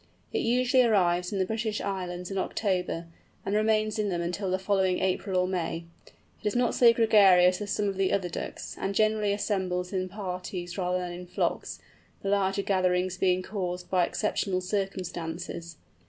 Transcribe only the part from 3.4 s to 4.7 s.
and remains in them until the